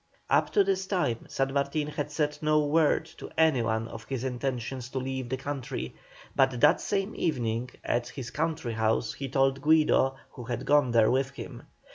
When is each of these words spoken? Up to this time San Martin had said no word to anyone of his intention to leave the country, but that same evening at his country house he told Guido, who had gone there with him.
Up 0.31 0.49
to 0.53 0.63
this 0.63 0.87
time 0.87 1.27
San 1.29 1.53
Martin 1.53 1.85
had 1.85 2.09
said 2.09 2.39
no 2.41 2.65
word 2.65 3.05
to 3.17 3.29
anyone 3.37 3.87
of 3.87 4.05
his 4.05 4.23
intention 4.23 4.79
to 4.79 4.97
leave 4.97 5.29
the 5.29 5.37
country, 5.37 5.93
but 6.35 6.59
that 6.59 6.81
same 6.81 7.13
evening 7.15 7.69
at 7.83 8.07
his 8.09 8.31
country 8.31 8.73
house 8.73 9.13
he 9.13 9.29
told 9.29 9.61
Guido, 9.61 10.15
who 10.31 10.45
had 10.45 10.65
gone 10.65 10.89
there 10.89 11.11
with 11.11 11.29
him. 11.33 11.67